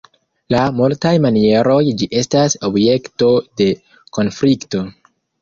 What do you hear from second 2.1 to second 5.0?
estas objekto de konflikto.